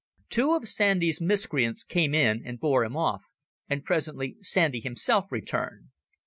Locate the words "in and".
2.15-2.59